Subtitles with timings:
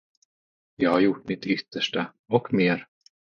[0.75, 2.87] Jag har gjort mitt yttersta och mer.